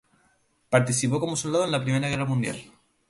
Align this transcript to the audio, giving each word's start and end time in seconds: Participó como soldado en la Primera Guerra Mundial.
Participó 0.71 1.19
como 1.19 1.35
soldado 1.35 1.63
en 1.63 1.71
la 1.71 1.83
Primera 1.83 2.09
Guerra 2.09 2.25
Mundial. 2.25 2.59